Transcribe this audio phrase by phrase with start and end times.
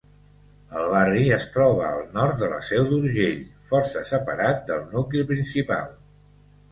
[0.77, 5.93] El barri es troba al nord de la Seu d'Urgell, força separat del nucli principal.